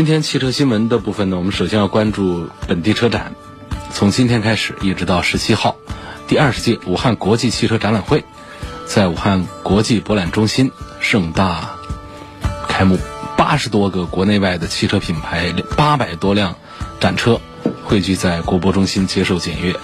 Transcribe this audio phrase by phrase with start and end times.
[0.00, 3.34] 今天汽车新闻的部分呢，我们首先要关注本地车展。
[3.92, 5.76] 从今天开始一直到十七号，
[6.26, 8.24] 第二十届武汉国际汽车展览会
[8.86, 11.72] 在武汉国际博览中心盛大
[12.66, 12.98] 开幕。
[13.36, 16.56] 八十多个国内外的汽车品牌，八百多辆
[16.98, 17.38] 展车
[17.84, 19.76] 汇聚在国博中心接受检阅。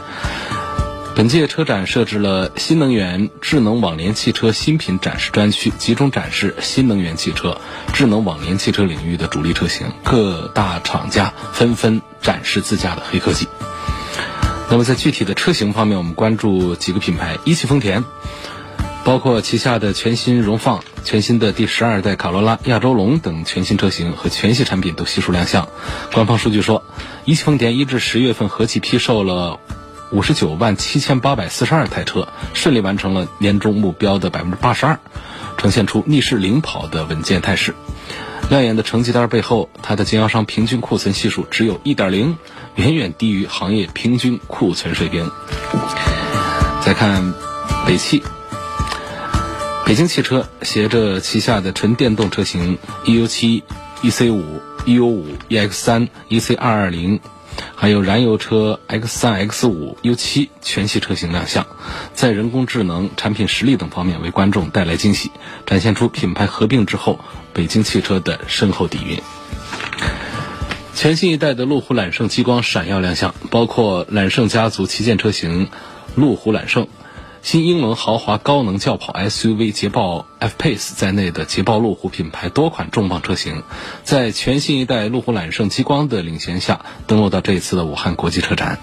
[1.16, 7.59] 本届车展设置了新能源、智能网联汽车新品展示专区，集中展示新能源汽车、
[7.95, 9.86] 智能网联汽车领域的主力车型。
[10.05, 13.48] 各大厂家纷纷展示自家的黑科技。
[14.69, 18.05] 那么在具体的车型方面，我们关注几个品牌：一汽丰田，
[19.03, 25.67] 包括旗下的全新荣放、全新的第十二代卡罗拉、亚洲龙等全新车型和全系产品都悉数亮相。
[26.12, 26.84] 官方数据说，
[27.25, 29.58] 一汽丰田一至十月份合计批售了。
[30.12, 35.00] 五十九万七千八百四十二台车，顺利完成了年终目标的百分之八十二，
[35.58, 37.74] 呈现出逆势领跑的稳健态势。
[38.48, 42.38] 亮眼的成绩单背后，它的经销商平均库存系数只有一点零，
[42.77, 45.28] 远远低于行业平均库存水平。
[46.82, 47.34] 再看
[47.84, 48.22] 北汽，
[49.84, 53.64] 北京汽车携着旗下的纯电动车型 EU 七、
[54.02, 57.18] EC 五、EU 五、EX 三、EC 二二零。
[57.74, 61.66] 还有燃油车 X 三、X 五、U 七全系车型亮相，
[62.14, 65.30] 在人工智能、产品实力等方面为观众带来惊喜，
[65.66, 67.20] 展现出品牌合并之后
[67.52, 69.20] 北京汽车的深厚底蕴。
[70.94, 75.68] 全新一代的路虎揽胜激光闪耀亮相，包括揽胜家族旗舰车型
[76.14, 76.89] 路虎揽胜。
[77.46, 83.62] 新英伦豪华高能轿跑 SUV 捷豹 F-Pace 在内的捷豹路虎品牌多款重磅车型，
[84.02, 88.80] 在全新一代路虎揽胜极光的领衔下，登陆到这一次的武汉国际车展。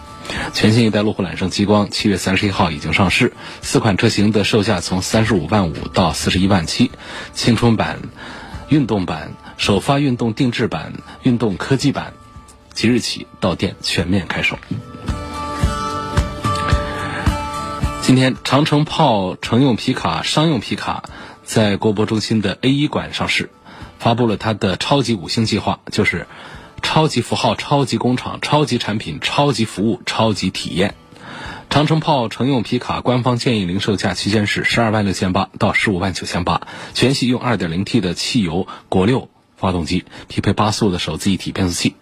[0.54, 6.90] 全新一代路虎揽胜极光七月三十一号已经上市，四款车型的售价从三十五万五到四十一万七，
[7.34, 8.00] 青春版、
[8.70, 10.94] 运动版、首发运动定制版、
[11.24, 12.14] 运动科技版，
[12.72, 14.58] 即日起到店全面开售。
[18.04, 21.04] 今天，长城炮乘用皮卡、商用皮卡
[21.46, 23.50] 在国博中心的 A 一馆上市，
[23.98, 26.28] 发布了它的超级五星计划，就是
[26.82, 30.96] 超级符号、超级工厂、超级产品、超级服务、超级体验。
[31.70, 41.96] 长城炮乘用皮卡官方建议零售价区间是十二万六千八到十五万九千八，全系用二点零 T 的汽油国六发动机，匹配八速的手自一体变速器。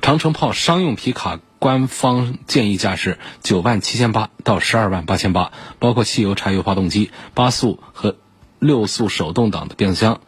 [0.00, 1.40] 长城炮商用皮卡。
[1.66, 5.50] 官方建议价是九万七千八到十二万八千八，
[5.80, 8.14] 包括汽油、柴油发动机、八速和
[8.60, 10.20] 六速手动挡的变速箱，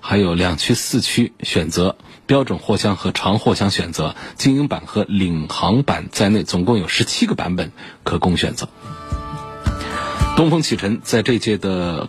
[0.00, 1.96] 还有两驱、四驱选择、
[2.26, 7.70] 标准货箱和长货箱选择、精英版和领航版在内，总共有十七个版本
[8.02, 8.68] 可供选择。
[10.34, 12.08] 东风启辰在这届的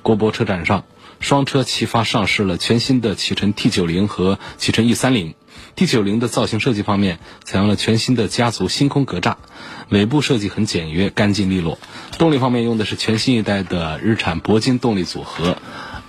[0.00, 0.84] 国博车展上，
[1.20, 5.34] 双车齐发上市了全新的启辰 T 九零和启辰 E 三零。
[5.78, 9.36] T 九零的造型设计方面，采用了全新的家族星空格栅，
[9.90, 11.78] 尾部设计很简约、干净利落。
[12.18, 15.56] 动力方面用的是全新一代的日产铂金动力组合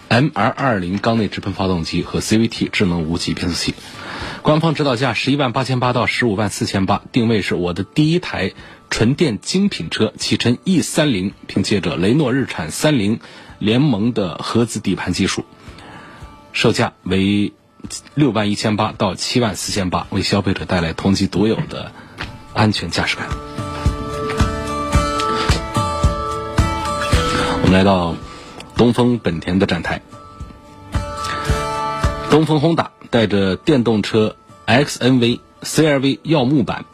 [0.09, 3.75] ，MR 二零缸内直喷发动机和 CVT 智能无级变速器。
[4.41, 8.53] 官方指导价十一万八千八到十五万四千八，定位是我的第一台
[8.89, 13.19] 纯电精品车——启辰 E 三零，凭借着雷诺日产三菱
[13.59, 15.45] 联盟的合资底盘技术，
[16.53, 17.53] 售价为。
[18.13, 21.91] 六万一千八到七万四千八，为消费者带来同级独有的
[22.53, 23.27] 安全驾驶感。
[27.61, 28.15] 我们来到
[28.75, 30.01] 东风本田的展台，
[32.29, 34.35] 东风 Honda 带着电动车
[34.65, 36.85] XNV、CRV 耀目版、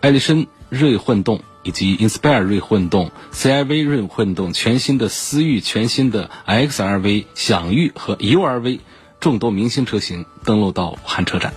[0.00, 8.80] 艾力绅锐混动以及 Inspire 锐混动、CRV 锐混动，全新的思域、全新的 XRV、享域和 URV。
[9.26, 11.52] 众多明星车型登陆到武汉车展，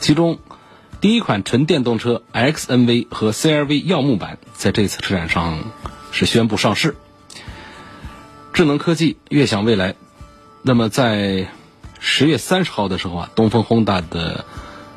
[0.00, 0.38] 其中
[1.02, 5.64] 第一款纯电动车 XNV 和 CRV 耀目版在这次车展上
[6.12, 6.96] 是宣布上市。
[8.54, 9.96] 智能科技悦享未来，
[10.62, 11.50] 那么在
[12.00, 14.46] 十月三十号的时候啊，东风 Honda 的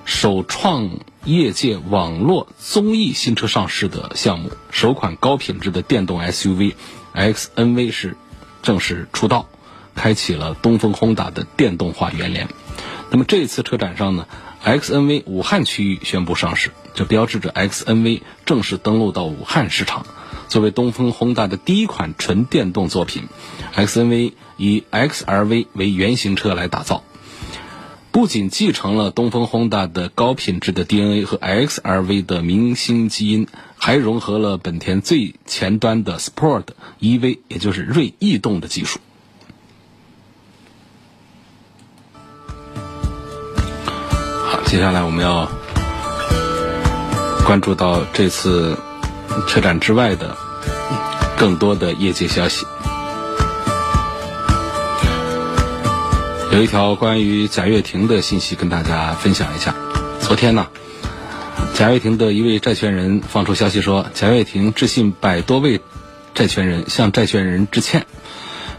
[0.06, 0.90] 首创
[1.26, 6.74] 业界网络综艺新车上市的项目，首款高品质的电动 SUV
[7.14, 8.16] XNV 是
[8.62, 9.50] 正式出道。
[9.98, 12.48] 开启了东风 Honda 的电动化元年。
[13.10, 14.28] 那么这次车展上呢
[14.64, 20.06] ，XNV 武汉区域宣布上市，这标志着 XNV 正式登陆到武汉市场。
[20.48, 23.24] 作为东风轰达的第一款纯电动作品
[23.76, 27.04] ，XNV 以 XRV 为原型车来打造，
[28.12, 33.48] 不仅继承了东风轰达的高品质的 DNA 和 XRV 的明星基因，
[33.78, 36.64] 还融合了本田最前端的 Sport
[37.02, 39.00] EV，也就是锐逸动的技术。
[44.68, 45.50] 接下来我们要
[47.46, 48.78] 关注到这次
[49.48, 50.36] 车展之外的
[51.38, 52.66] 更多的业界消息。
[56.52, 59.74] 有一条关于贾跃亭的信息跟大家分享一下。
[60.20, 60.68] 昨天呢，
[61.74, 65.80] 贾跃亭的一位债权人放出消息说，贾跃亭致信百多位
[66.36, 68.06] 债权人，向债权人致歉。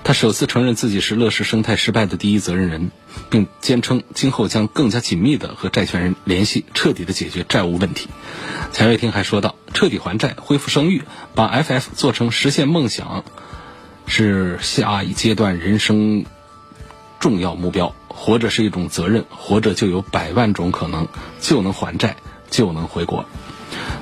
[0.08, 2.90] 他首次承认自己是乐视生态失败的第一责任人，
[3.28, 8.08] 并坚称今后将更加紧密地和债权人联系，彻底地解决债务问题。
[8.72, 11.02] 贾跃亭还说道：“彻底还债、恢复声誉，
[11.34, 13.22] 把 FF 做成实现梦想，
[14.06, 16.24] 是下一阶段人生
[17.20, 17.94] 重要目标。
[18.08, 21.06] 活着是一种责任，活着就有百万种可能，
[21.38, 22.16] 就能还债，
[22.48, 23.26] 就能回国。”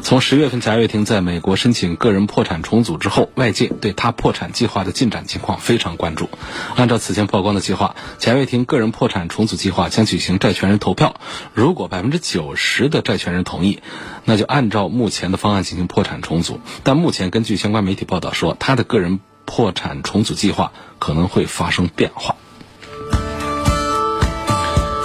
[0.07, 6.31] 从十月份，贾跃亭在美国申请个人破产重组之后，外界对他破产计划的进展情况非常关注。
[6.77, 11.17] 按照此前曝光的计划，贾跃亭个人破产重组计划将举行债权人投票，
[11.55, 13.83] 如果百分之九十的债权人同意，
[14.25, 16.61] 那就按照目前的方案进行破产重组。
[16.85, 20.71] 但目前根据相关媒体报道说，他的个人破产重组计划
[21.01, 22.37] 可能会发生变化。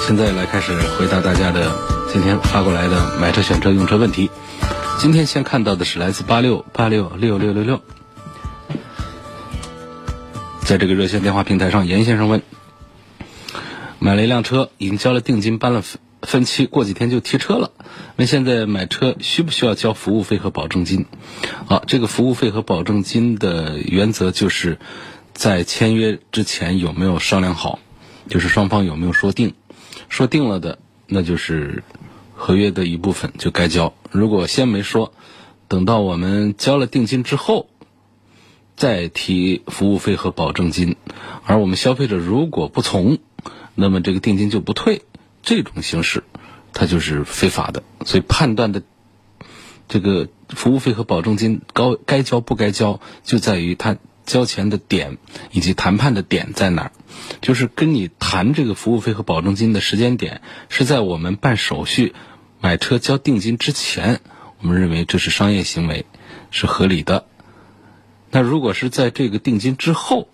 [0.05, 1.75] 现在来开始回答大家的
[2.13, 4.29] 今天发过来的买车、选车、用车问题。
[5.01, 7.81] 今天先看到的是来自八六八六六六六六，
[10.59, 12.43] 在这个热线电话平台上，严先生问：
[13.97, 15.83] 买了一辆车，已经交了定金，办了
[16.21, 17.71] 分期，过几天就提车了。
[18.17, 21.07] 问现在买车需不需要交服务费和保证金？
[21.65, 24.77] 好，这个服务费和保证金的原则就是
[25.33, 27.79] 在签约之前有没有商量好，
[28.29, 29.55] 就是双方有没有说定，
[30.09, 30.77] 说定了的，
[31.07, 31.83] 那就是
[32.35, 33.95] 合约的一部分就该交。
[34.11, 35.13] 如果先没说，
[35.69, 37.69] 等到我们交了定金之后，
[38.75, 40.97] 再提服务费和保证金，
[41.45, 43.19] 而我们消费者如果不从，
[43.73, 45.03] 那么这个定金就不退，
[45.41, 46.25] 这种形式
[46.73, 47.83] 它就是非法的。
[48.05, 48.83] 所以判断的
[49.87, 55.17] 这个服务费和保证金高该交不该交，就在于他交钱的点
[55.51, 56.91] 以及谈判的点在哪儿。
[57.39, 62.13] 就是跟你谈这个服务费和保证金的时间点是在我们办手续。
[62.61, 64.21] 买车交定金之前，
[64.61, 66.05] 我们认为这是商业行为，
[66.51, 67.25] 是合理的。
[68.29, 70.29] 那如果是在这个定金之后，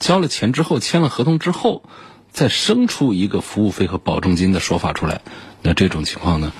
[0.00, 1.84] 交了钱之后，签了合同之后，
[2.32, 5.22] 再生出一个服务费和保证金的说法出来，
[5.62, 6.52] 那这种情况呢，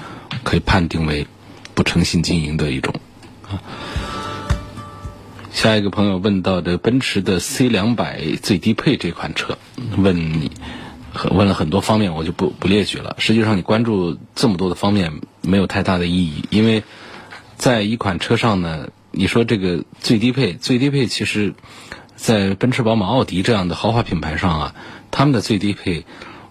[0.44, 1.26] 可以判定为
[1.74, 2.94] 不诚信经营的一种。
[3.48, 3.60] 啊，
[5.52, 9.58] 下一个朋友问到的奔驰的 C 两百最低配这款车，
[9.96, 10.52] 问你。
[11.30, 13.16] 问了很多方面，我就不不列举了。
[13.18, 16.82] 实际上，你关注这么多的方面没有太大的意义，因为
[17.56, 21.54] 在一款车上呢，你说这个最低配，最低配其实，
[22.16, 24.74] 在奔驰、宝马、奥迪这样的豪华品牌上啊，
[25.10, 26.06] 他们的最低配，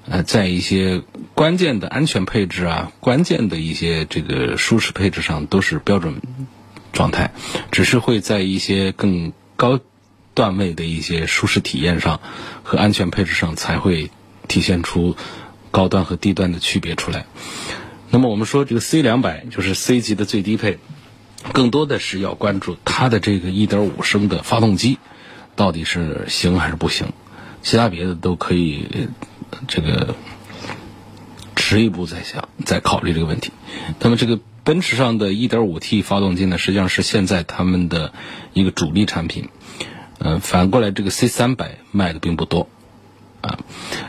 [0.08, 1.02] 呃，在一些
[1.34, 6.22] 关键的安全配置啊，关键的一些这个舒适配置上都是标准
[6.94, 7.34] 状态，
[7.72, 9.80] 只是会在一些更高
[10.34, 12.22] 段位的一些舒适体验上
[12.64, 14.12] 和安全配置上才会。
[14.52, 15.16] 体现出
[15.72, 17.26] 高端和低端的区别出来。
[18.10, 20.80] 那么我们说这个 C 两百就是 C 级的最低配，
[21.54, 25.00] 更多的是要关注它的这个1.5升的发动机
[25.56, 27.14] 到底是行还是不行，
[27.62, 29.08] 其他别的都可以
[29.70, 30.16] 这个
[31.56, 33.52] 迟一步再想，再考虑这个问题。
[34.02, 38.12] 那么这个奔驰上的 1.5T 发动机呢，实际上是现在他们的
[38.52, 39.48] 一个主力产品。
[40.20, 42.68] 嗯，反过来这个 C 三百卖的并不多。
[43.42, 43.60] 啊，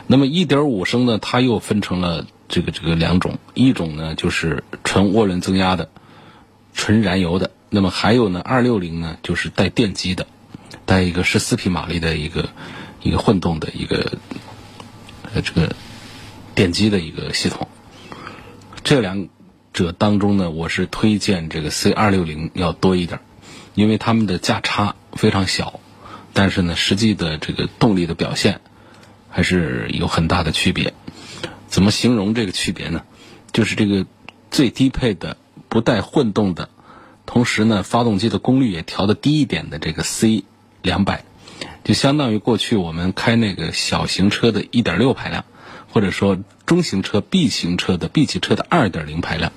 [0.07, 5.89] 那么一点五升呢，它又分成了这个这个两种，一种呢就是纯涡轮增压的，
[6.75, 10.27] 纯燃油的，那么还有呢二六零呢就是带电机的，
[10.85, 12.49] 带一个十四匹马力的一个
[13.01, 14.19] 一个混动的一个
[15.33, 15.75] 呃这个
[16.53, 17.67] 电机的一个系统。
[18.83, 19.29] 这两
[19.73, 23.19] 者当中呢，我是推荐这个 C 二六零要多一点，
[23.73, 25.79] 因为它们的价差非常小，
[26.33, 28.61] 但是呢实际的这个动力的表现。
[29.35, 30.93] 还是有很大的区别，
[31.67, 33.01] 怎么形容这个区别呢？
[33.51, 34.05] 就是这个
[34.51, 35.37] 最低配的
[35.69, 36.69] 不带混动的，
[37.25, 40.43] 同时呢发动机的功率也调的低一点的这个 C
[40.83, 41.25] 两百，
[41.83, 45.45] 就相当于过去我们开那个小型车的1.6排量，
[45.91, 46.37] 或者说
[46.67, 49.51] 中型车 B 型车的 B 级车的2.0排量。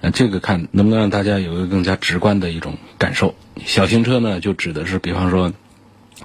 [0.00, 3.34] 呃，这个看能不能让大家有一个更加直观的一种感受。
[3.64, 5.52] 小型车呢，就指的是比方说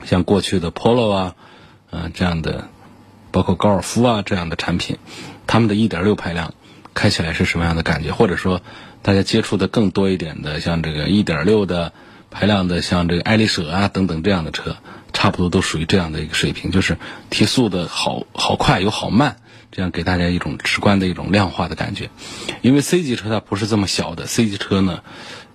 [0.04, 1.36] 像过去的 Polo 啊，
[1.90, 2.70] 呃这样的，
[3.34, 4.98] 包括高尔夫啊这样的产品，
[5.48, 6.54] 他们的一点六排量
[6.94, 8.14] 开起来是什么样的感觉？
[8.14, 8.62] 或者说
[9.02, 11.92] 大家接触的更多一点的，像这个一点六的
[12.32, 14.78] 排量的，像这个爱丽舍啊等等这样的车，
[15.12, 16.98] 差不多都属于这样的一个水平，就是
[17.30, 19.36] 提速的好好快又好慢。
[19.76, 22.12] 这样给大家一种直观的一种量化的感觉，
[22.62, 25.02] 因为 C 级车它不是这么小的，C 级车呢，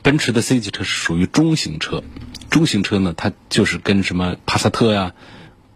[0.03, 2.03] 奔驰的 C 级车是属于中型车，
[2.51, 5.13] 中型车呢它就是跟什么帕萨特呀、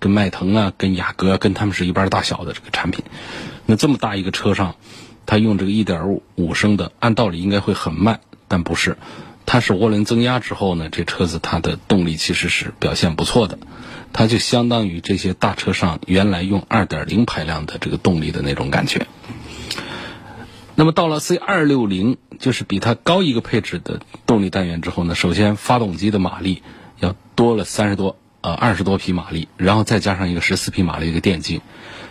[0.03, 3.05] 跟迈腾啊、跟雅阁啊跟他们是一般大小的这个产品。
[3.67, 4.75] 那这么大一个车上，
[5.27, 8.19] 它用这个1.5升的，按道理应该会很慢，
[8.49, 8.97] 但不是，
[9.47, 13.59] 它是涡轮增压之后呢，这车子它的动力其实是表现不错的。
[14.13, 19.07] 它就相当于这些大车上原来用2.0排量的这个动力的那种感觉。
[20.75, 26.63] 那么到了 C 二六零，就是比它高一个配置的动力单元之后呢，首先发动机的马力
[26.99, 31.63] 要多了三十多呃二十多匹马力，然后再加上一个十四匹马力一个电机，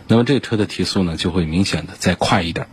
[0.08, 2.68] 那么这车的提速呢就会明显的再快一点。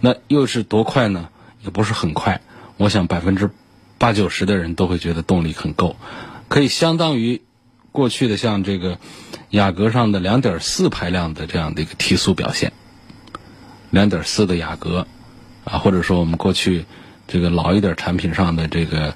[0.00, 1.28] 那又是多快呢？
[1.62, 2.40] 也不是很快，
[2.76, 3.50] 我想百分之
[3.98, 5.96] 八九十的人都会觉得动力很够，
[6.48, 7.42] 可以相当于。
[7.94, 8.98] 过去的像这个
[9.50, 12.72] 雅阁上的两点四排量的这样的一个提速表现
[13.90, 15.06] 两点四的雅阁
[15.62, 16.86] 啊，或者说我们过去
[17.28, 19.14] 这个老一点产品上的这个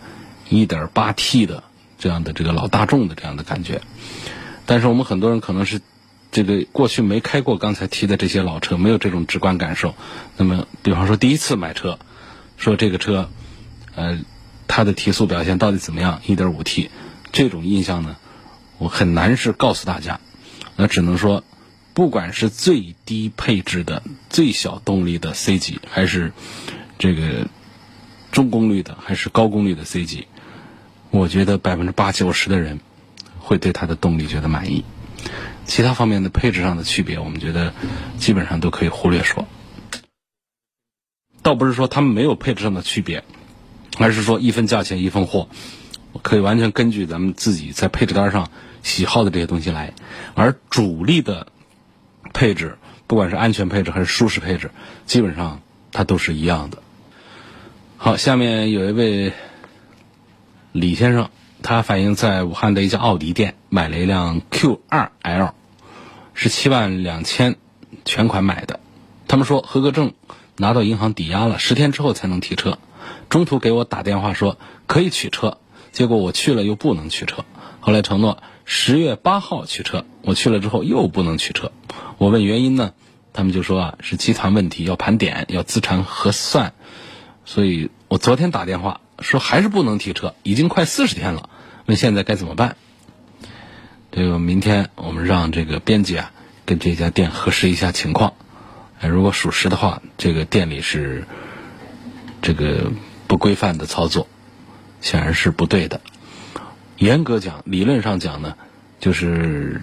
[0.49, 1.65] 1.8T 的
[1.99, 3.83] 这样的这个老大众的这样的感觉，
[4.67, 5.81] 但是我们很多人可能是
[6.31, 9.95] 这个过去没开过刚才提的这些老车，没有这种直观感受。
[10.37, 11.99] 那么，比方说第一次买车，
[12.57, 13.29] 说这个车，
[13.95, 14.19] 呃，
[14.69, 16.89] 它的提速表现到底怎么样？1.5T
[17.33, 18.17] 这种印象呢？
[18.79, 20.21] 我很难是告诉大家，
[20.77, 21.43] 那只能说，
[21.95, 26.33] 不管是最低配置的、最小动力的 C 级，还是
[26.97, 27.49] 这个
[28.31, 30.29] 中功率的，还是高功率的 C 级，
[31.11, 32.81] 我觉得百分之八九十的人
[33.39, 34.85] 会对它的动力觉得满意。
[35.65, 37.73] 其他方面的配置上的区别，我们觉得
[38.19, 39.47] 基本上都可以忽略说。
[41.43, 43.25] 倒不是说他们没有配置上的区别，
[43.99, 45.49] 而是说一分价钱一分货，
[46.23, 48.51] 可以完全根据咱们自己在配置单上。
[48.81, 49.93] 喜好的这些东西来，
[50.35, 51.49] 而主力的
[52.33, 54.71] 配置，不管是安全配置还是舒适配置，
[55.05, 55.61] 基本上
[55.91, 56.79] 它都是一样的。
[57.97, 59.33] 好，下面有一位
[60.81, 61.31] 李先生，
[61.63, 65.53] 他反映在武汉的一家奥迪店买了一辆 Q2L，
[66.35, 67.57] 是七万两千
[68.05, 68.81] 全款买的。
[69.27, 70.13] 他们说合格证
[70.57, 72.79] 拿到银行抵押了，十天之后才能提车。
[73.29, 75.59] 中途给我打电话说可以取车，
[75.93, 77.45] 结果我去了又不能取车。
[77.81, 78.43] 后来承诺。
[78.71, 81.73] 十月八号取车，我去了之后又不能取车，
[82.19, 82.93] 我问原因呢，
[83.33, 86.75] 他们就说啊是集团问题，要盘点，要资产核算，
[87.47, 91.51] 所以我昨天打电话说还是不能提车，已经快四十天了，
[91.87, 92.77] 问现在该怎么办？
[94.11, 96.33] 这个明天我们让这个编辑啊
[96.65, 98.35] 跟这家店核实一下情况，
[99.01, 101.25] 如果属实的话，这个店里是
[102.43, 102.91] 这个
[103.27, 104.29] 不规范的操作，
[105.01, 106.01] 显然是不对的。
[106.97, 108.57] 严格讲，理论上讲呢，
[108.99, 109.83] 就是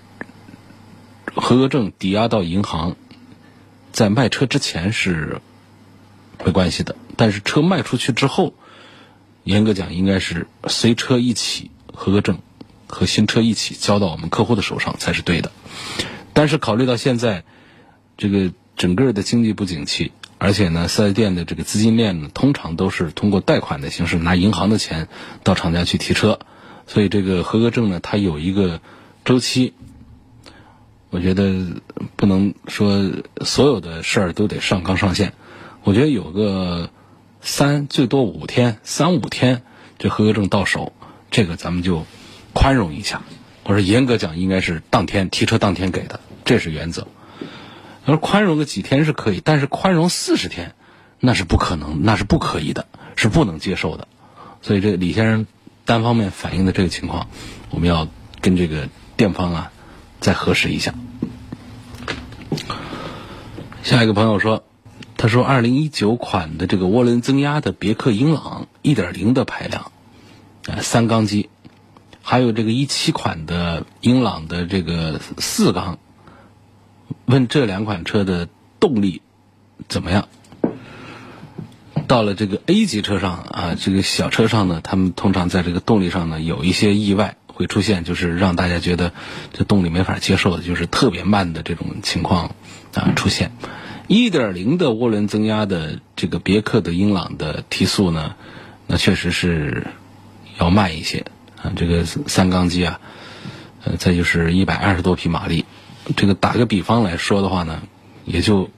[1.33, 2.95] 合格证抵押到银行，
[3.91, 5.39] 在卖车之前是
[6.43, 8.53] 没关系的，但是车卖出去之后，
[9.45, 12.39] 严格讲应该是随车一起，合格证
[12.87, 15.53] 和新车一起交到我们客户的手上才是对的。
[16.33, 17.45] 但是考虑到现在
[18.17, 25.07] 这个整个的经济不景气，而且呢，四 S 店的这个资金链呢，通常都是通过贷款的形式拿银行的钱
[25.43, 26.39] 到厂家去提车。
[26.87, 28.81] 所以这个合格证呢，它有一个
[29.23, 29.73] 周期。
[31.11, 31.81] 我觉得
[32.17, 33.09] 不能说
[33.41, 35.31] 所有的事儿都得上纲上线。
[35.83, 36.89] 我觉得有个
[37.45, 39.61] 三最多五天，三五天
[39.99, 40.91] 这合格证到手，
[41.29, 42.05] 这个咱们就
[42.51, 43.21] 宽容一下。
[43.63, 47.07] 我说严格讲应该是当天提车当天给的，这是原则。
[48.05, 50.73] 要说宽容个几天是可以，但是宽容四十天
[51.19, 54.07] 那是不可能，那是不可以的，是不能接受的。
[54.61, 55.45] 所以这李先生。
[55.87, 57.27] 单方面反映的这个情况，
[57.69, 58.07] 我们要
[58.41, 59.71] 跟这个店方啊
[60.19, 60.95] 再核实一下。
[63.83, 64.63] 下一个朋友说，
[65.25, 69.91] 他说二零一九款的这个涡轮增压的别克英朗一点零的排量，
[70.67, 71.49] 呃三缸机，
[72.21, 75.97] 还有这个一七款的英朗的这个四缸，
[77.25, 78.47] 问这两款车的
[78.79, 79.23] 动力
[79.89, 80.27] 怎么样？
[82.05, 89.11] 到了这个 A 级车上啊，这个小车上呢，他们通常在这个动力上呢有一些意外，会出现，就是让大家觉得
[89.53, 92.53] 这动力没法接受的，就是特别慢的这种情况
[92.93, 93.51] 啊出现。
[94.07, 98.35] 一点零的涡轮增压的这个别克的英朗的提速呢，
[98.85, 99.87] 那确实是
[100.59, 101.25] 要慢一些
[101.61, 101.73] 啊。
[101.75, 102.99] 这个三缸机啊，
[103.83, 105.65] 呃，再就是一百二十多匹马力，
[106.15, 107.81] 这个打个比方来说的话呢，
[108.25, 108.69] 也就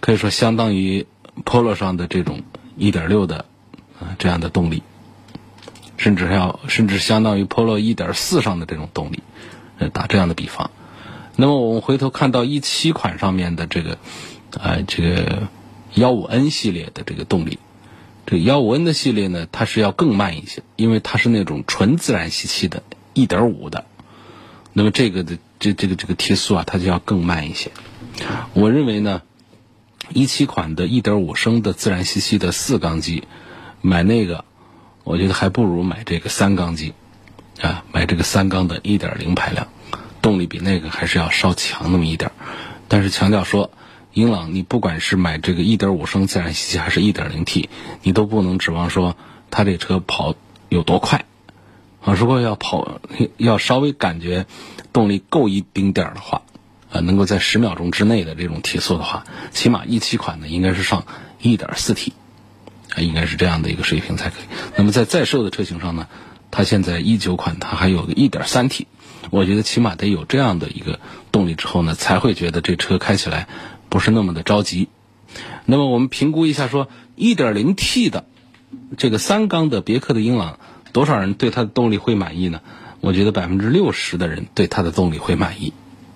[0.00, 1.06] 可以说相当于
[1.44, 2.42] Polo 上的这种
[2.76, 3.44] 一点六的
[4.00, 4.82] 啊这样的动力，
[5.98, 9.22] 甚至还要甚至相当于 Polo 一点四上的这种动力，
[9.78, 10.70] 呃，打这样的比方。
[11.36, 13.98] 那么我们回头看到一七款上面的这个，
[14.60, 15.48] 呃，这个
[15.94, 17.58] 幺五 N 系列的这个动力，
[18.26, 22.82] 这幺五 N 的系列呢，它是要更慢一些，因为它是那种纯自然吸气的，
[23.14, 23.86] 一点五的。
[24.74, 27.70] 那么这个的这这个这个提速啊，它就要更慢一些。
[28.52, 29.22] 我认为呢，
[30.10, 33.24] 一七款的一点五升的自然吸气的四缸机，
[33.80, 34.44] 买那个，
[35.04, 36.92] 我觉得还不如买这个三缸机，
[37.60, 39.68] 啊，买这个三缸的一点零排量。
[40.22, 42.32] 动力比那个还是要稍强那么一点儿，
[42.88, 43.72] 但是强调说，
[44.14, 47.68] 英朗你不管是买这个1.5升自然吸气还是 1.0T，
[48.02, 49.16] 你都不能指望说
[49.50, 50.34] 它这车跑
[50.68, 51.24] 有多快
[52.02, 52.14] 啊。
[52.14, 53.00] 如果要跑
[53.36, 54.46] 要稍微感觉
[54.92, 56.42] 动力够一丁点儿的话，
[56.92, 61.04] 啊，能够在十秒钟之内的这种提速的话，起码一七款呢应该是上
[61.42, 62.12] 1.4T，
[62.94, 64.44] 啊，应该是这样的一个水平才可以。
[64.76, 66.06] 那么在在售的车型上呢，
[66.52, 68.86] 它现在一九款它还有个 1.3T。
[69.30, 71.00] 我觉得起码得有这样的一个
[71.30, 73.48] 动力之后呢，才会觉得这车开起来
[73.88, 74.88] 不是那么的着急。
[75.64, 78.26] 那么我们评估一下，说 1.0T 的
[78.96, 80.58] 这个三缸的别克的英朗，
[80.92, 82.60] 多少人对它的动力会满意呢？
[83.00, 85.72] 我觉得百分之六十的人对它的动力会满意，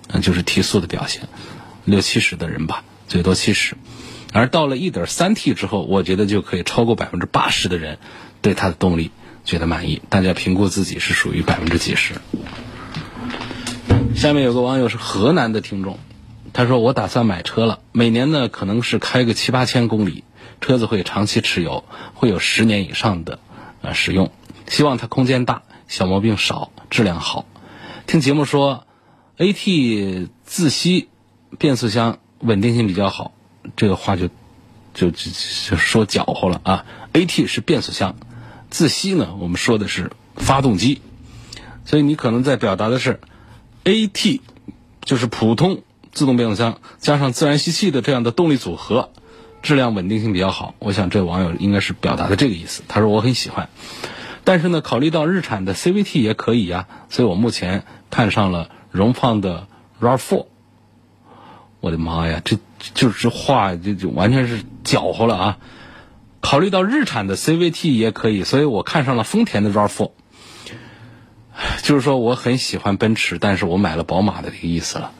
[0.08, 1.28] 嗯，就是提速的表现，
[1.84, 3.76] 六七十的人吧，最多七十。
[4.32, 7.98] 而到了 1.3T 之后，我觉得就可以超过百分之八十的人
[8.42, 9.10] 对它的动力
[9.44, 10.02] 觉得满意。
[10.10, 12.14] 大家评估自己是属于百分之几十？
[14.16, 15.98] 下面有个网友是河南的听众，
[16.54, 20.24] 他说：“我打算买车了，每年呢可能是开个七八千公里，
[20.62, 23.38] 车子会长期持有，会有十年以上的
[23.82, 24.32] 呃使用。
[24.66, 27.44] 希望它空间大，小毛病少，质量好。
[28.06, 28.86] 听节目说
[29.36, 31.10] ，AT 自吸
[31.58, 33.32] 变速箱稳定性比较好，
[33.76, 34.28] 这个话就
[34.94, 36.86] 就就就说搅和了啊。
[37.12, 38.16] AT 是变速箱，
[38.70, 41.02] 自吸呢我们说的是发动机，
[41.84, 43.20] 所以你可能在表达的是。”
[43.86, 44.40] AT
[45.04, 49.10] 就是普通自动变速箱加上自然吸气的这样的动力组合，
[49.62, 50.74] 质量稳定性比较好。
[50.80, 52.82] 我想这网友应该是表达的这个意思。
[52.88, 53.68] 他说我很喜欢，
[54.42, 59.68] 但是呢，考虑到日产的 CVT 也可以呀，所以我目前看上了荣放的
[60.00, 60.46] RAV4。
[61.78, 62.58] 我的妈呀，这
[62.94, 65.58] 就是话就就完全是搅和了啊！
[66.40, 70.10] 考虑到日产的 CVT 也可以，所以我看上了丰田的 RAV4。
[71.82, 75.12] 就是说，我很喜欢奔驰，但是我买了宝马的这个意思了。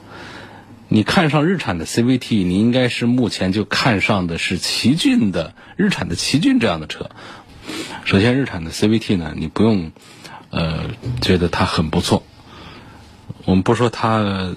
[0.87, 7.09] 你看上日产的 CVT，你应该是目前就看上的是奇骏的日产的奇骏这样的车。
[8.05, 9.91] 首先，日产的 CVT 呢，你不用
[10.49, 12.23] 呃觉得它很不错。
[13.43, 14.55] 我们不说它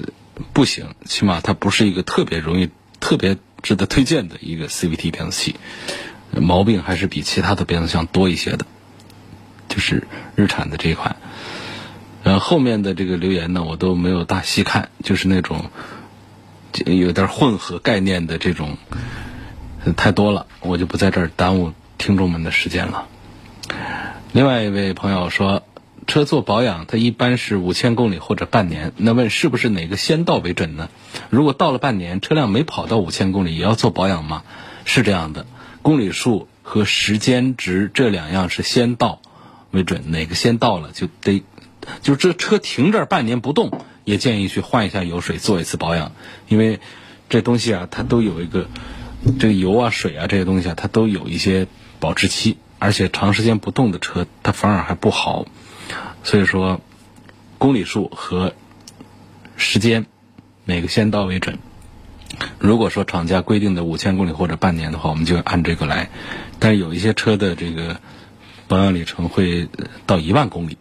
[0.53, 5.57] 不行，起码它不是一个特别容易、特别值得推荐的一个 CVT 变速器，
[6.33, 8.67] 毛病还是比其他的变速箱多一些的。
[9.69, 11.17] 就是日产的这一款。
[12.23, 15.71] 呃，后面的这个留言呢，我都没有大细看，就是那种
[16.85, 18.77] 有点混合概念的这种
[19.97, 23.07] 太多了，我就不在这儿耽误听众们的时间了。
[24.33, 25.63] 另外一位朋友说，
[26.07, 30.91] 车做保养，它一般是五千公里或者半年，那问是不是哪个先到为准呢？
[31.31, 34.43] 如果到了半年，车辆没跑到五千公里，也要做保养吗？
[34.85, 35.47] 是这样的，
[35.81, 39.23] 公里数和时间值这两样是先到
[39.71, 41.43] 为准，哪个先到了就得。
[42.03, 46.13] 就是这车停这儿半年不动，也建议去换一下油水，做一次保养，
[46.49, 46.81] 因为
[47.29, 48.69] 这东西啊，它都有一个
[49.39, 51.67] 这个油啊、水啊这些东西啊，它都有一些
[51.99, 55.47] 保质期，而且长时间不动的车，它反而还不好。
[56.23, 56.81] 所以说，
[57.59, 58.55] 公里数和
[59.57, 60.07] 时间
[60.65, 61.59] 哪个先到为准？
[62.59, 66.11] 如果说厂家规定的五千公里或者半年的话，我们就按这个来。
[66.59, 68.01] 但是有一些车的这个
[68.69, 69.69] 保养里程会
[70.07, 70.77] 到一万公里。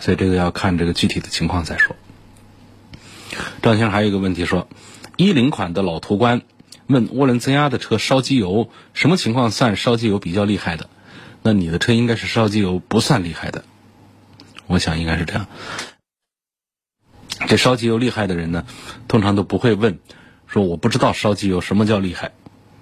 [0.00, 1.94] 所以这个要看这个具体的情况再说。
[3.62, 4.68] 张先生还有一个问题说，
[5.16, 6.42] 一零款的老途观
[6.86, 10.90] 问涡轮增压的车烧机油什么情况算烧机油比较厉害的？
[11.42, 13.64] 那你的车应该是烧机油不算厉害的，
[14.66, 15.46] 我想应该是这样。
[17.46, 18.66] 这烧机油厉害的人呢，
[19.08, 19.98] 通常都不会问，
[20.46, 22.32] 说我不知道烧机油什么叫厉害。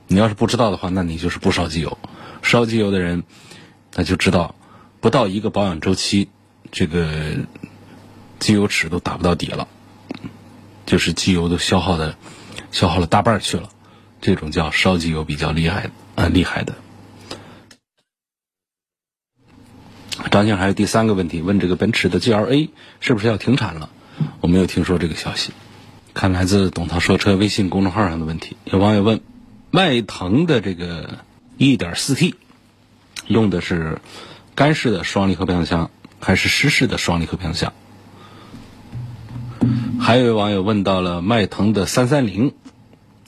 [0.07, 1.99] 你要是不知道的话，那你就是不烧机油。
[2.43, 3.25] 烧机油的人，
[3.93, 4.55] 他就知道。
[5.01, 6.31] 不到一个保养周期，
[6.71, 7.37] 这个
[8.39, 9.69] 机油尺都打不到底了，
[10.87, 12.17] 就是机油都消耗的
[12.71, 13.71] 消耗了大半去了，
[14.21, 16.75] 这种叫烧机油比较厉害啊厉害的。
[20.31, 23.89] 张先生还有第三个问题，问这个奔驰的 GLA 是不是要停产了？
[24.41, 25.53] 我没有听说这个消息。
[26.13, 29.21] 看来自董涛说车微信公众号上的问题，有网友问：
[29.71, 31.21] 迈腾的这个
[31.59, 32.35] 1.4T
[33.29, 34.01] 用的是
[34.57, 37.73] 干式的双离合变速箱还是湿式的双离合变速箱？
[40.01, 42.53] 还有网友问到了迈腾的330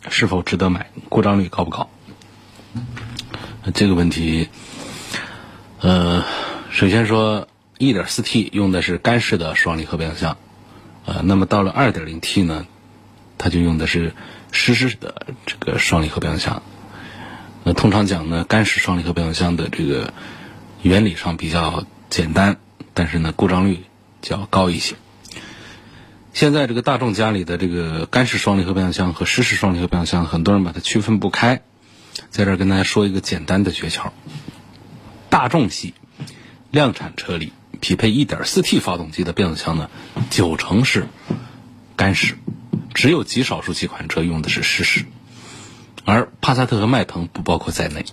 [0.08, 1.88] 是否值得买，故障率高不高？
[3.74, 4.48] 这个问题，
[5.80, 6.24] 呃。
[6.72, 7.48] 首先说
[7.78, 10.36] ，1.4T 用的是干式的双离合变速箱，
[11.04, 12.64] 呃，那么到了 2.0T 呢，
[13.38, 14.14] 它就用的是
[14.52, 16.62] 湿式的这个双离合变速箱。
[17.64, 20.14] 那通常讲呢，干式双离合变速箱的这个
[20.82, 22.58] 原理上比较简单，
[23.00, 23.84] 但是呢，故障率
[24.20, 24.94] 较高一些。
[26.34, 31.62] 现在这个大众家里的这个干式双离合变速箱和湿式双离合变速箱，很多人把它区分不开。
[32.28, 34.10] 在这儿跟大家说一个简单的诀窍：
[35.30, 35.94] 大众系。
[36.70, 39.88] 量产车里匹配 1.4T 发动机的变速箱呢，
[40.28, 41.06] 九成是
[41.96, 42.36] 干式，
[42.92, 45.06] 只有极少数几款车用的是湿式，
[46.04, 48.04] 而帕萨特和迈腾不包括在内。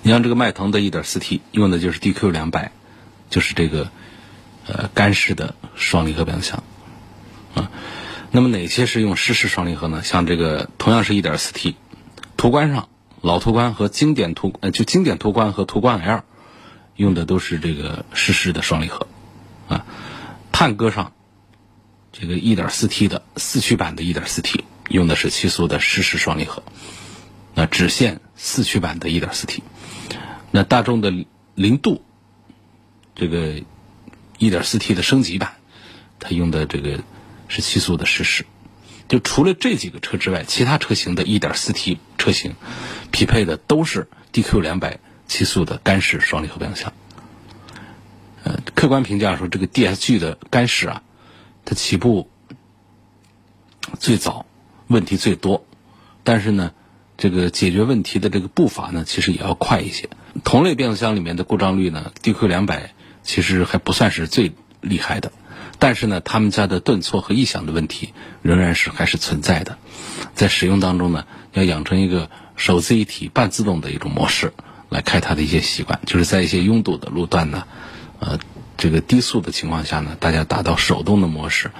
[0.00, 2.70] 你像这个迈腾的 1.4T 用的就是 DQ200，
[3.32, 3.90] 就是这个
[4.68, 6.62] 呃干式的双离合变速箱
[7.56, 7.72] 啊。
[8.30, 10.04] 那么哪些是用湿式双离合呢？
[10.04, 11.74] 像这个同样是 1.4T，
[12.36, 12.88] 途观上
[13.20, 16.22] 老途观和经典途呃就经典途观和途观 L。
[16.94, 19.08] 用的都是这个湿式的双离合，
[19.66, 19.86] 啊，
[20.52, 21.12] 探戈上
[22.12, 26.62] 这个 1.4T 的四驱版的 1.4T 用的是七速的湿式双离合，
[27.54, 29.62] 那只限四驱版的 1.4T。
[30.50, 31.10] 那大众的
[31.54, 32.02] 凌渡
[33.14, 33.60] 这个
[34.38, 35.54] 1.4T 的升级版，
[36.18, 37.02] 它用的这个
[37.48, 38.44] 是七速的湿式。
[39.08, 42.54] 就除了这几个车之外，其他车型的 1.4T 车型
[43.10, 44.98] 匹配的都是 DQ200。
[45.28, 46.92] 七速的干式双离合变速箱，
[48.42, 51.02] 呃，客观评价说这个 DSG 的干式啊，
[51.64, 52.28] 它起步
[53.98, 54.44] 最早，
[54.88, 55.64] 问题最多，
[56.22, 56.72] 但是呢，
[57.16, 60.10] 这个解决问题的这个步伐呢，其实也要快一些。
[60.44, 62.92] 同类变速箱里面的故障率呢，DQ 两百
[63.22, 65.32] 其实还不算是最厉害的，
[65.78, 69.78] 但是呢，他们家的顿挫和异响的问题仍然是还是存在的，
[70.34, 74.52] 在使用当中呢，要养成一个手自一体半自动的一种模式。
[74.88, 77.66] 来开它的一些习惯，就是在一些拥堵的路段呢，
[78.20, 78.38] 呃，
[78.76, 81.70] 这个低速的情况下呢，大家达到手动的模式，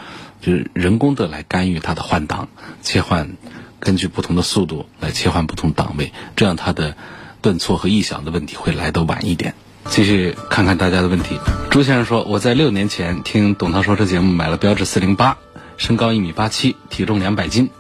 [0.41, 2.49] 就是人工的来干预它的换挡、
[2.81, 3.37] 切换，
[3.81, 6.97] 根据不同的速度来切换不同档位，这样它的
[7.43, 9.55] 顿挫和异响的问题会来得晚一点。
[9.89, 11.39] 继续看看大家的问题。
[11.71, 15.37] 朱先生说：“我在六年前听董涛说车节目买了标致四零八，
[15.77, 17.71] 身高一米八七，体重两百斤，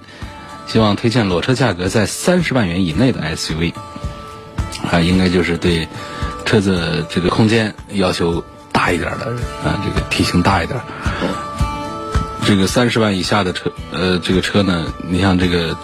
[0.66, 3.72] 希望推荐裸车价格在三十万元以内的 SUV。”
[4.90, 5.86] 啊，应该就是对
[6.44, 9.26] 车子这个空间要求大一点的
[9.64, 10.78] 啊，这个体型大一点。
[12.44, 15.76] 这个三十万以下的车，呃，这个车呢，你像这个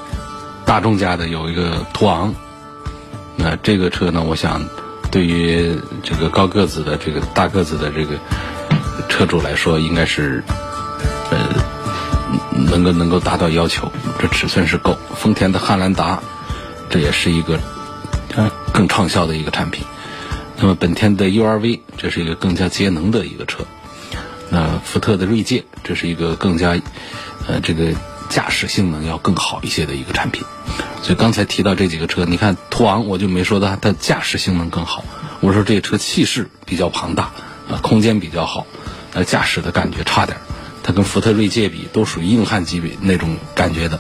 [0.64, 2.34] 大众家的有一个途昂，
[3.36, 4.60] 那这个车呢，我想
[5.10, 8.18] 对于这个高个子的这个大个子的这个
[9.08, 10.42] 车主来说，应该是
[11.30, 11.38] 呃
[12.70, 14.96] 能够能够达到要求，这尺寸是够。
[15.16, 16.20] 丰田的汉兰达，
[16.90, 17.58] 这也是一个。
[18.72, 19.84] 更畅销的一个产品，
[20.56, 23.64] 那么本田的 URV 这是一个更加节能的一个车，
[24.50, 26.78] 那福特的锐界这是一个更加，
[27.48, 27.86] 呃，这个
[28.28, 30.44] 驾驶性能要更好一些的一个产品。
[31.02, 35.04] 所以刚才提到这几个车，你看途昂我就没说它它驾驶性能更好，
[35.40, 37.30] 我说这车气势比较庞大，
[37.70, 38.66] 啊，空间比较好，
[39.14, 40.38] 呃，驾驶的感觉差点，
[40.82, 43.98] 它跟福特锐界比都属于硬汉级别那种感觉的，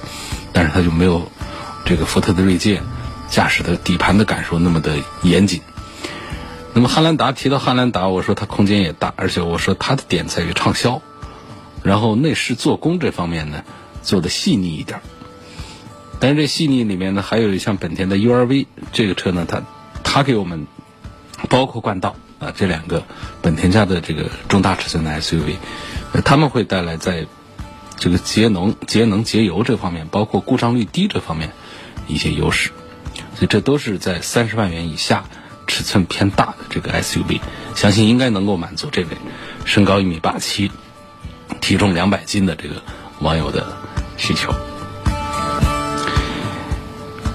[0.52, 1.30] 但是它就没有
[1.84, 2.82] 这个福特的锐界。
[3.30, 5.60] 驾驶的底盘的感受那么的严谨。
[6.72, 11.02] 那么汉兰达提到汉兰达，我说它空间也大，而且我说它的点在于畅销，
[11.82, 13.64] 然后内饰做工这方面呢
[14.08, 15.00] 做的细腻一点。
[16.18, 19.62] 但是这细腻里面呢，还有像本田的 URV 这个车呢，它
[20.02, 20.66] 它给我们
[21.50, 23.04] 包括冠道啊这两个
[23.42, 25.56] 本田家的这个中大尺寸的 SUV，
[26.24, 27.26] 他们会带来在
[27.98, 31.52] 这个节能、节能、节油这方面，包括故障率低这方面
[32.06, 32.70] 一些优势。
[33.34, 35.24] 所以这都是在三十万元以下，
[35.66, 37.40] 尺寸偏大的这个 SUV，
[37.74, 39.10] 相信应该能够满足这位
[39.64, 40.72] 身高一米八七、
[41.60, 42.82] 体重两百斤的这个
[43.20, 43.76] 网友的
[44.18, 44.52] 需求。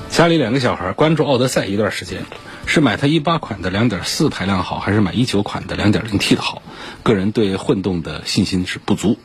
[0.09, 2.23] 家里两个小孩关注奥德赛一段时间，
[2.67, 6.61] 是买它一八款的两点四排量好，还是买一九款的两点零 T 的好？
[7.01, 9.17] 个人对混动的信心是不足，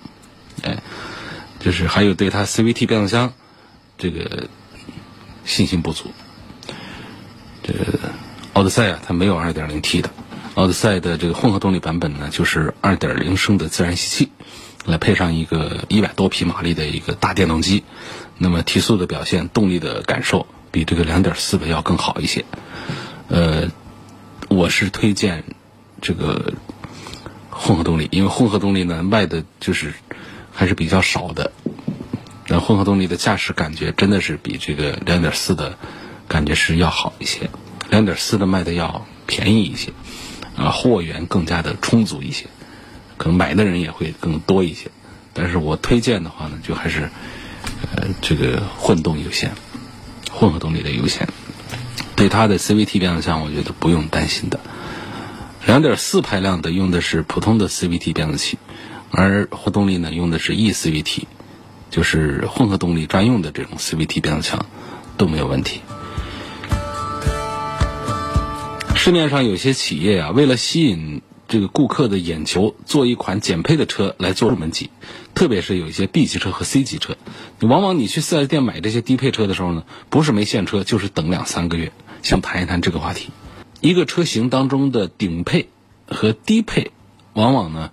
[0.63, 0.83] 哎，
[1.61, 3.35] 就是还有对它 CVT 变速箱
[3.99, 4.49] 这个
[5.45, 6.11] 信心不足。
[7.63, 7.99] 这个
[8.55, 10.09] 奥德赛啊，它没有二点零 T 的，
[10.55, 14.33] 奥德赛的这个混合动力版本呢，就是二点零升的自然吸气，
[14.87, 17.85] 来配上一个一百多匹马力的一个大电动机，
[18.39, 22.45] 那么提速的表现、动力的感受比这个两点四的要更好一些。
[23.29, 23.69] 呃，
[24.49, 25.45] 我是推荐
[26.01, 26.55] 这个
[27.51, 29.93] 混合动力，因为混合动力呢卖的就是
[30.53, 31.53] 还是比较少的，
[32.47, 35.77] 那混合动力的驾驶感觉真的是比这个两点四的
[36.27, 37.51] 感觉是要好一些，
[37.91, 39.93] 两点四的卖的要便宜一些，
[40.57, 42.47] 啊，货源更加的充足一些，
[43.19, 44.91] 可能买的人也会更多一些，
[45.35, 47.11] 但是我推荐的话呢，就还是
[47.95, 49.53] 呃这个混动优先，
[50.31, 51.29] 混合动力的优先。
[52.17, 54.59] 对它的 CVT 变速箱，我觉得不用担心的。
[55.67, 58.59] 两点四排量的用的是普通的 CVT 变速器，
[59.11, 61.25] 而混动力呢用的是 eCVT，
[61.91, 64.67] 就是混合动力专用的这种 CVT 变速箱
[65.17, 65.83] 都没有问题。
[68.97, 74.91] 市面上有些企业啊，为了吸引这个顾客的眼球，做一款减配的车来做入门级，
[75.35, 77.17] 特别是有一些 B 级车和 C 级车，
[77.61, 81.91] 往往你去四 S 店买这些低配车的时候呢，不是没现车，就是等两三个月。
[82.23, 83.31] 想谈一谈这个话题，
[83.81, 85.69] 一个车型当中的顶配
[86.07, 86.91] 和低配，
[87.33, 87.93] 往往呢，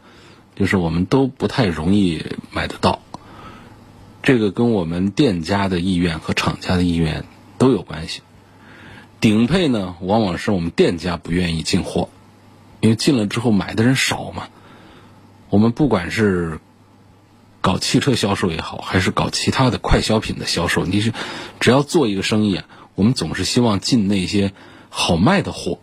[0.55, 3.01] 就是我们都不太容易买得到。
[4.21, 7.23] 这个跟我们店家的意愿和厂家的意愿
[7.57, 8.21] 都有关系。
[9.21, 12.09] 顶配呢，往往是我们店家不愿意进货，
[12.85, 14.47] 因为进了之后买的人少嘛。
[15.49, 16.59] 我们不管是
[17.59, 21.11] 搞汽车销售也好，还是搞其他的快消品的销售，你是
[21.59, 22.65] 只要做一个生意啊。
[22.93, 24.53] 我们总是希望进那些
[24.89, 25.79] 好卖的货，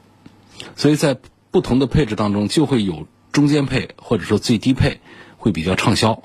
[0.76, 1.18] 所以在
[1.50, 5.00] 不同的配置当中，就会有中间配或者说最低配
[5.38, 6.22] 会比较畅销。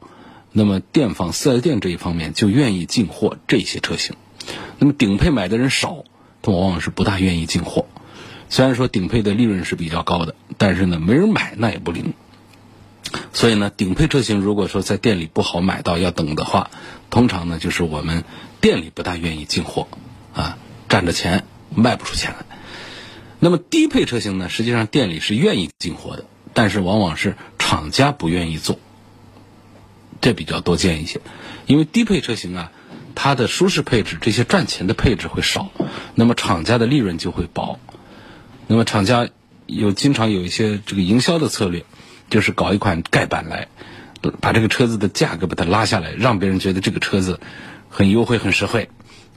[0.51, 4.15] 那么店方四 S 店这一方面就愿意进货这些车型。
[4.77, 6.03] 那么顶配买的人少，
[6.43, 7.87] 他往往是不大愿意进货。
[8.49, 12.13] 虽然说顶配的利润是比较高的，但是呢，没人买那也不灵。
[13.33, 16.69] 所以呢，顶配车型如果说在店里不好买到要等的话，
[17.09, 18.23] 通常呢就是我们
[18.61, 19.87] 店里不大愿意进货
[20.33, 20.57] 啊。
[20.89, 21.43] 占着钱
[21.75, 22.45] 卖不出钱来，
[23.41, 24.47] 那么低配车型呢？
[24.47, 28.79] 实际上店里是愿意进货的，但是往往是厂家不愿意做，
[30.21, 31.19] 这比较多见一些。
[31.65, 32.71] 因为低配车型啊，
[33.15, 35.71] 它的舒适配置这些赚钱的配置会少，
[36.15, 37.77] 那么厂家的利润就会薄。
[38.67, 39.29] 那么厂家
[39.65, 41.85] 有经常有一些这个营销的策略，
[42.29, 43.67] 就是搞一款盖板来，
[44.39, 47.39] 把这个车子的价格把它拉下来，让别人觉得这个车子
[47.89, 48.89] 很优惠、很实惠。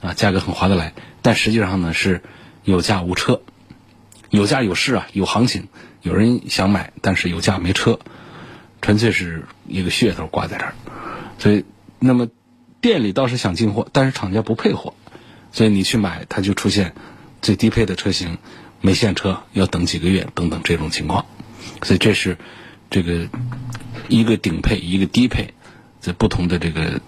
[0.03, 2.23] 啊，价格很划得来，但实际上呢是
[2.64, 3.43] 有价无车，
[4.31, 5.69] 有价有市啊，有行情，
[6.01, 8.01] 有人想买，但是有价没车，
[8.81, 10.75] 纯粹是一个噱头挂在这儿。
[11.38, 11.66] 所以，
[11.99, 12.29] 那么
[12.81, 14.95] 店里倒是想进货，但是厂家不配货，
[15.53, 16.95] 所以你去买，它就出现
[17.43, 18.38] 最低配的车型
[18.81, 21.27] 没现车，要等几个月等等这种情况。
[21.83, 22.38] 所以这是
[22.90, 23.29] 这个
[24.09, 25.55] 一个顶配，一个低配，
[26.01, 27.01] 在不同的这个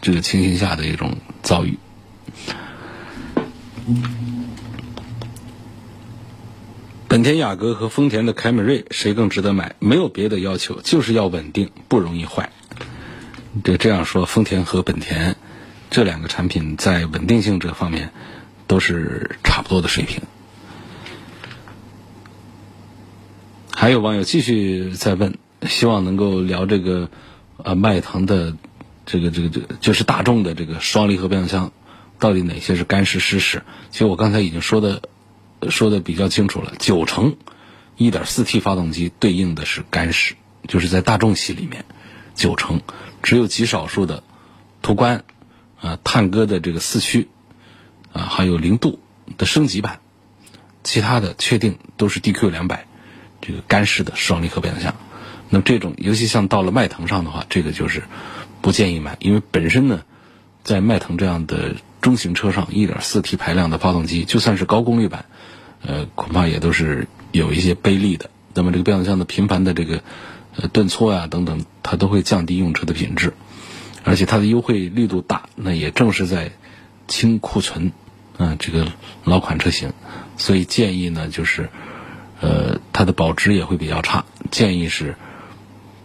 [0.00, 1.78] 这个情形下的一种遭遇。
[7.08, 9.74] 本田雅阁和丰田的凯美瑞谁更值得买？
[9.78, 12.50] 没有别的要求，就是要稳定，不容易坏。
[13.64, 15.36] 这这样说，丰田和本田
[15.90, 18.12] 这两个产品在稳定性这方面
[18.66, 20.20] 都是差不多的水平。
[23.80, 27.08] 还有网友继续在问，希望能够聊这个
[27.58, 28.56] 呃迈腾的
[29.06, 31.70] 这个这个这个就是大众的这个双离合变速箱。
[32.18, 33.62] 到底哪些是干式湿式？
[33.92, 35.02] 其实我刚才已经说的
[35.70, 37.36] 说的比较清楚了，九成
[37.98, 40.34] 1.4T 发动机对应的是干式，
[40.66, 41.84] 就是在大众系里面，
[42.34, 42.80] 九成
[43.22, 44.24] 只有极少数的
[44.82, 45.22] 途观
[45.80, 47.28] 啊、探歌的这个四驱
[48.12, 48.98] 啊，还有零度
[49.36, 50.00] 的升级版，
[50.82, 52.87] 其他的确定都是 DQ 两百
[53.40, 54.94] 这个干式的双离合变速箱。
[55.50, 58.02] 那么这种，尤其像到了迈腾上的话，这个就是
[58.60, 60.02] 不建议买，因为本身呢，
[60.64, 61.76] 在迈腾这样的。
[62.00, 65.24] 中型车上 1.4T 排量的发动机，就算是高功率版，
[65.84, 68.30] 呃，恐怕也都是有一些背力的。
[68.54, 70.00] 那么这个变速箱的频繁的这个
[70.54, 73.34] 呃顿挫呀等等，它都会降低用车的品质。
[74.04, 76.52] 而且它的优惠力度大，那也正是在
[77.08, 77.90] 清库存
[78.36, 78.86] 啊这个
[79.24, 79.92] 老款车型。
[80.36, 81.68] 所以建议呢，就是
[82.40, 85.16] 呃它的保值也会比较差，建议是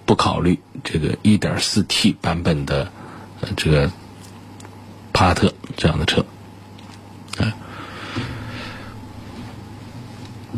[0.05, 2.91] 不考虑这个 1.4T 版本的
[3.55, 3.91] 这个。
[5.15, 6.25] 帕萨特这样的车，
[7.37, 7.53] 啊，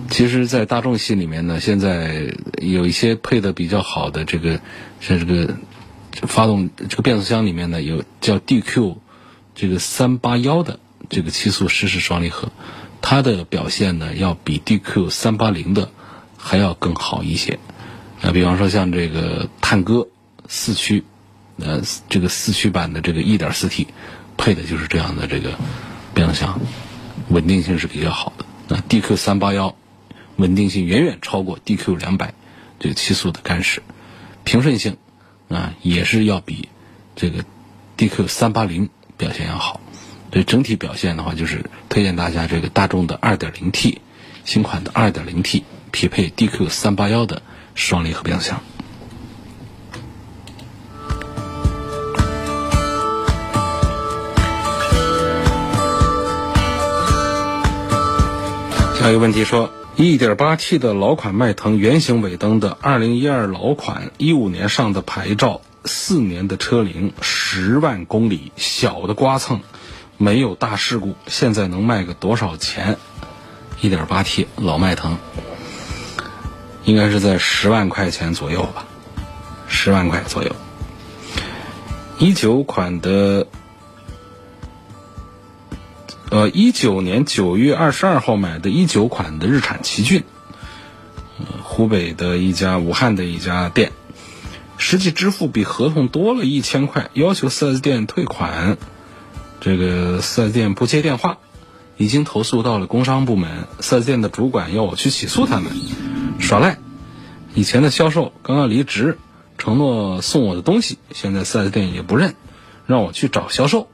[0.09, 4.61] 其实，在大众系里面呢，现在有一些配的比较好的这个，
[5.01, 5.57] 像这个
[6.13, 8.95] 发动这个变速箱里面呢，有叫 DQ
[9.55, 12.53] 这个三八幺的这个七速湿式双离合，
[13.07, 15.91] 它的表现呢要比 DQ 三八零的
[16.37, 17.59] 还要更好一些。
[18.21, 20.07] 那比方说像这个探歌
[20.47, 21.03] 四驱，
[21.57, 23.85] 呃，这个四驱版的这个一点四 T
[24.37, 25.51] 配的就是这样的这个
[26.15, 26.59] 变速箱，
[27.29, 28.45] 稳定性是比较好的。
[28.67, 29.75] 那 DQ 三八幺。
[30.37, 32.33] 稳定性远远超过 DQ 两百
[32.77, 33.81] 这个七速的干式，
[34.43, 34.97] 平顺性
[35.47, 36.67] 啊也是要比
[37.15, 37.45] 这个
[37.97, 39.79] DQ 三八零表现要好。
[40.35, 44.01] 所以整体表现的话，就是推荐大家这个大众的二点零 T
[44.43, 47.41] 新款的二点零 T 匹配 DQ 三八幺的
[47.73, 48.61] 双离合变速箱。
[58.99, 59.71] 下一个问题说。
[59.95, 69.61] 1.8T 的老款迈腾圆形尾灯的2012老款，15年上的牌照，四年的车龄，十万公里，小的刮蹭，
[70.17, 72.97] 没有大事故，现在能卖个多少钱
[73.81, 75.17] ？1.8T 老迈腾，
[76.83, 78.85] 应该是在十万块钱左右吧，
[79.67, 80.55] 十万块左右。
[82.19, 83.47] 19款的。
[86.31, 90.23] 呃，一九年九月二十二号买的一九款的日产奇骏，
[91.63, 93.91] 湖北的一家、武汉的一家店，
[94.77, 98.77] 实际支付比合同多了一千块，要求四 S 店退款，
[99.65, 101.39] 这个四 S 店不接电话，
[101.97, 105.71] 已经投诉到了工商部门，四 S 店的主管要我去起诉他们，
[106.39, 106.77] 耍赖，
[107.55, 109.17] 以前的销售刚刚离职，
[109.57, 112.35] 承诺送我的东西，现在四 S 店也不认，
[112.85, 113.87] 让我去找销售。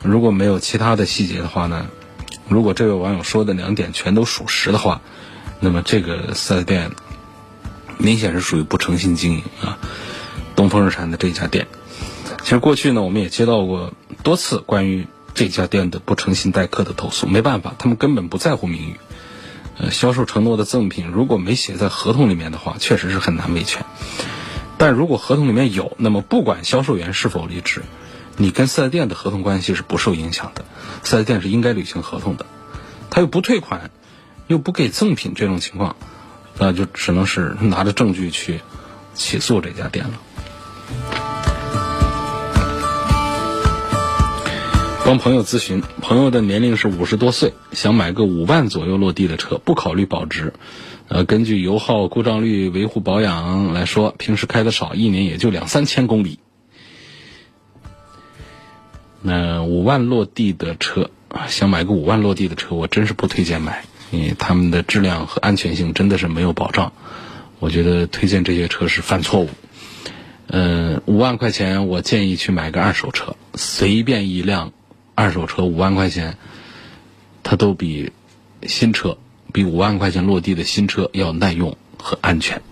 [0.00, 1.88] 如果没有其他的细节的话呢？
[2.48, 5.00] 如果这位网友说的两点全都属实的话，
[5.58, 6.92] 那么这个四 S 店
[7.98, 9.78] 明显是属于不诚信经营啊。
[10.54, 11.66] 东风日产的这家店，
[12.42, 17.26] 其实过去呢，我们也接到过多次关于这家店的不诚信待客的投诉。
[17.26, 18.96] 没办法，他们根本不在乎名誉。
[19.78, 23.84] 呃，销售承诺的赠品如果没写在合同里面的话，确实是很难维权。
[24.76, 27.82] 但如果合同里面有，那么不管销售员是否离职。
[28.36, 30.64] 你跟四 S 店的合同关系是不受影响的，
[31.04, 32.46] 四 S 店是应该履行合同的，
[33.10, 33.90] 他又不退款，
[34.46, 35.96] 又不给赠品，这种情况，
[36.56, 38.60] 那就只能是拿着证据去
[39.14, 41.29] 起诉这家店了。
[45.10, 50.52] 帮朋友咨询，朋友的年龄是五十多岁，想买个五万左右落地的车，不考虑保值，
[51.08, 56.38] 呃，根据油耗、故障率、维护保养来说，平时开的少，一年也就两三千公里。
[59.20, 61.10] 那五万落地的车，
[61.48, 66.92] 想买个五万落地的车，我真是不推荐买，因为他们的质量和安全性真的是没有保障。
[67.58, 69.48] 我觉得推荐这些车是犯错误。
[70.46, 74.72] 嗯，五万块钱，我建议去买个二手车，随便一辆
[75.20, 76.38] 二手车五万块钱，
[77.42, 78.10] 它都比
[78.62, 79.18] 新车，
[79.52, 82.62] 比五万块钱落地的新车要耐用和安全。